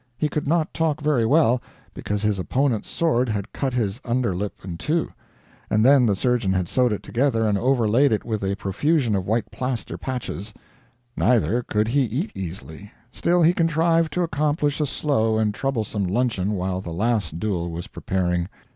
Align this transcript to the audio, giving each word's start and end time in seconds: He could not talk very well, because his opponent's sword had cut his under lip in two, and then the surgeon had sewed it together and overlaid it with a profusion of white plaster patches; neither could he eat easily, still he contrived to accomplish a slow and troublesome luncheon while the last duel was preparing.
He 0.17 0.29
could 0.29 0.47
not 0.47 0.73
talk 0.73 0.99
very 0.99 1.27
well, 1.27 1.61
because 1.93 2.23
his 2.23 2.39
opponent's 2.39 2.89
sword 2.89 3.29
had 3.29 3.53
cut 3.53 3.75
his 3.75 4.01
under 4.03 4.33
lip 4.33 4.55
in 4.63 4.75
two, 4.79 5.11
and 5.69 5.85
then 5.85 6.07
the 6.07 6.15
surgeon 6.15 6.53
had 6.53 6.67
sewed 6.67 6.91
it 6.91 7.03
together 7.03 7.45
and 7.47 7.55
overlaid 7.55 8.11
it 8.11 8.25
with 8.25 8.43
a 8.43 8.55
profusion 8.55 9.13
of 9.15 9.27
white 9.27 9.51
plaster 9.51 9.99
patches; 9.99 10.55
neither 11.15 11.61
could 11.61 11.87
he 11.89 12.01
eat 12.05 12.31
easily, 12.33 12.91
still 13.11 13.43
he 13.43 13.53
contrived 13.53 14.11
to 14.13 14.23
accomplish 14.23 14.81
a 14.81 14.87
slow 14.87 15.37
and 15.37 15.53
troublesome 15.53 16.07
luncheon 16.07 16.53
while 16.53 16.81
the 16.81 16.89
last 16.89 17.39
duel 17.39 17.69
was 17.69 17.85
preparing. 17.85 18.49